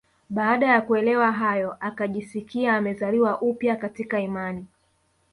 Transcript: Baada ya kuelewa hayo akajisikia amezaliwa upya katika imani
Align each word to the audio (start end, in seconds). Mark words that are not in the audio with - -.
Baada 0.29 0.67
ya 0.67 0.81
kuelewa 0.81 1.31
hayo 1.31 1.77
akajisikia 1.79 2.75
amezaliwa 2.77 3.41
upya 3.41 3.75
katika 3.75 4.19
imani 4.19 4.65